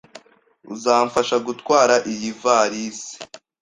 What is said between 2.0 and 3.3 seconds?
iyi ivalisi?